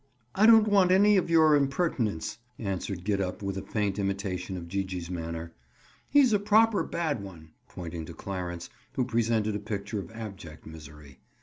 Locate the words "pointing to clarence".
7.69-8.71